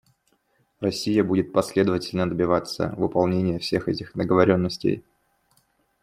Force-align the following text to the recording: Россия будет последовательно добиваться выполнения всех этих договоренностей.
Россия 0.79 1.23
будет 1.23 1.53
последовательно 1.53 2.27
добиваться 2.27 2.95
выполнения 2.97 3.59
всех 3.59 3.87
этих 3.87 4.13
договоренностей. 4.15 5.03